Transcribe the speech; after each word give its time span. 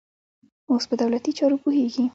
اوس 0.71 0.83
په 0.89 0.95
دولتي 1.01 1.31
چارو 1.39 1.61
پوهېږي. 1.63 2.03